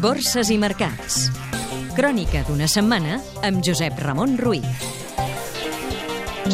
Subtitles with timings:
[0.00, 1.28] Borses i mercats.
[1.94, 4.94] Crònica d'una setmana amb Josep Ramon Ruiz.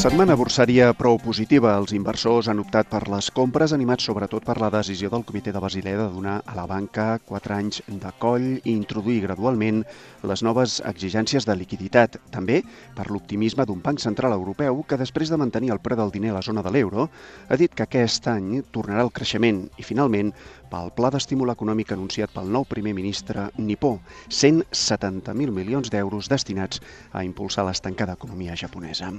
[0.00, 1.72] Setmana borsària prou positiva.
[1.80, 5.60] Els inversors han optat per les compres, animats sobretot per la decisió del Comitè de
[5.60, 9.82] Basilea de donar a la banca 4 anys de coll i introduir gradualment
[10.22, 12.20] les noves exigències de liquiditat.
[12.30, 12.60] També
[12.94, 16.38] per l'optimisme d'un banc central europeu que, després de mantenir el preu del diner a
[16.38, 17.10] la zona de l'euro,
[17.48, 20.30] ha dit que aquest any tornarà el creixement i, finalment,
[20.70, 23.96] pel pla d'estímul econòmic anunciat pel nou primer ministre nipó,
[24.28, 26.80] 170.000 milions d'euros destinats
[27.12, 29.10] a impulsar l'estancada economia japonesa.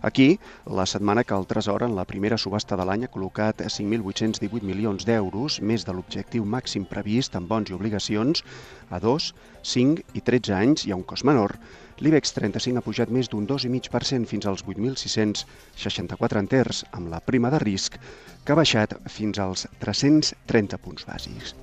[0.00, 4.62] Aquí, la setmana que el Tresor, en la primera subhasta de l'any, ha col·locat 5.818
[4.62, 8.44] milions d'euros, més de l'objectiu màxim previst en bons i obligacions,
[8.90, 9.32] a 2,
[9.74, 11.58] 5 i 13 anys hi ha un cost menor.
[11.98, 17.58] L'IBEX 35 ha pujat més d'un 2,5% fins als 8.664 enters, amb la prima de
[17.64, 17.98] risc,
[18.44, 21.56] que ha baixat fins als 330 punts bàsics.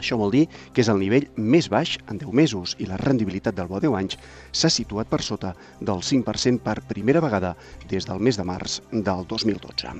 [0.00, 3.56] Això vol dir que és el nivell més baix en 10 mesos i la rendibilitat
[3.56, 4.16] del bo 10 anys
[4.50, 7.54] s'ha situat per sota del 5% per primera vegada
[7.90, 9.98] des del mes de març del 2012.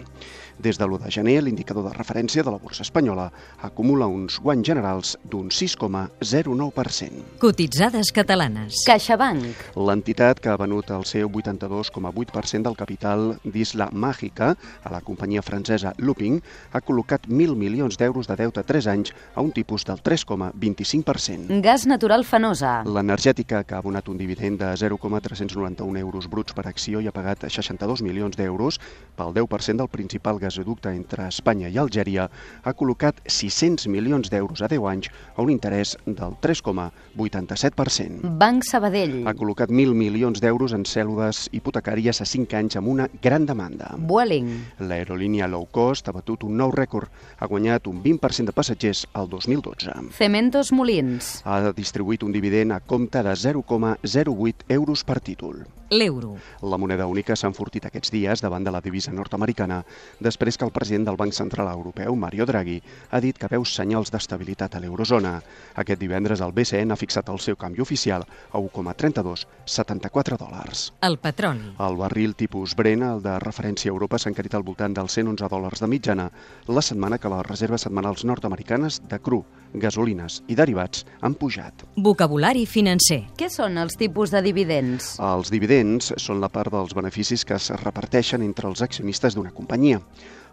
[0.60, 3.30] Des de l'1 de gener, l'indicador de referència de la borsa espanyola
[3.64, 7.38] acumula uns guanys generals d'un 6,09%.
[7.40, 8.82] Cotitzades catalanes.
[8.84, 9.62] CaixaBank.
[9.80, 14.52] L'entitat que ha venut el seu 82,8% del capital d'Isla Màgica
[14.84, 16.42] a la companyia francesa Looping
[16.72, 21.60] ha col·locat 1.000 milions d'euros de deute a 3 anys a un tipus del 3,25%.
[21.62, 22.83] Gas natural fenosa.
[22.86, 27.48] L'energètica, que ha abonat un dividend de 0,391 euros bruts per acció i ha pagat
[27.50, 28.78] 62 milions d'euros
[29.19, 32.28] pel 10% del principal gasoducte entre Espanya i Algèria,
[32.62, 38.30] ha col·locat 600 milions d'euros a 10 anys a un interès del 3,87%.
[38.38, 39.25] Banc Sabadell.
[39.27, 43.94] Ha col·locat 1.000 milions d'euros en cèl·lules hipotecàries a 5 anys amb una gran demanda.
[43.98, 44.52] Vueling.
[44.86, 47.10] L'aerolínia low cost ha batut un nou rècord.
[47.41, 49.79] Ha guanyat un 20% de passatgers al 2012.
[50.16, 51.40] Cementos Molins.
[51.44, 55.62] Ha distribuït un dividend a compte de 0,08 euros per títol.
[55.90, 56.36] L'euro.
[56.62, 59.80] La moneda única s'ha enfortit aquests dies davant de la divisa nord-americana
[60.22, 62.78] després que el president del Banc Central Europeu, Mario Draghi,
[63.10, 65.40] ha dit que veu senyals d'estabilitat a l'eurozona.
[65.82, 70.92] Aquest divendres el BCE ha fixat el seu canvi oficial a 1,3274 dòlars.
[71.02, 71.74] El petroli.
[71.78, 75.50] El barril tipus Brent, el de referència a Europa, s'ha encarit al voltant dels 111
[75.50, 76.30] dòlars de mitjana
[76.68, 79.42] la setmana que les reserves setmanals nord-americanes de cru,
[79.74, 81.84] gasolines i derivats han pujat.
[81.96, 83.24] Vocabulari financer.
[83.38, 85.16] Què són els tipus de dividends?
[85.18, 90.00] Els dividends són la part dels beneficis que es reparteixen entre els accionistes d'una companyia.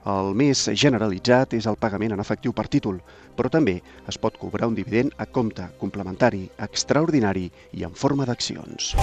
[0.07, 3.01] El més generalitzat és el pagament en efectiu per títol,
[3.35, 8.95] però també es pot cobrar un dividend a compte, complementari, extraordinari i en forma d'accions.